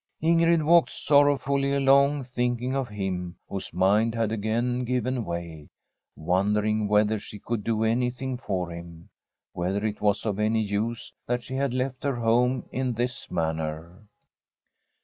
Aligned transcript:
Ingrid 0.23 0.63
walked 0.65 0.89
sorrowfully 0.89 1.73
along, 1.75 2.23
thinking 2.23 2.75
of 2.75 2.87
him 2.89 3.35
whose 3.47 3.71
mind 3.71 4.15
had 4.15 4.31
again 4.31 4.83
given 4.83 5.23
way, 5.23 5.69
wonder 6.15 6.65
ing 6.65 6.87
whether 6.87 7.19
she 7.19 7.37
could 7.37 7.63
do 7.63 7.83
anything 7.83 8.35
for 8.35 8.71
him, 8.71 9.11
whether 9.53 9.85
it 9.85 10.01
was 10.01 10.25
of 10.25 10.39
any 10.39 10.63
use 10.63 11.13
that 11.27 11.43
she 11.43 11.53
had 11.53 11.75
left 11.75 12.03
her 12.03 12.15
home 12.15 12.67
in 12.71 12.93
this 12.95 13.29
manner. 13.29 14.07